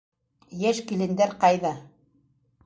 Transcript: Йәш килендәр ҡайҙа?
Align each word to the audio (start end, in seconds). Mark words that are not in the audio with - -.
Йәш 0.63 0.79
килендәр 0.91 1.35
ҡайҙа? 1.45 1.75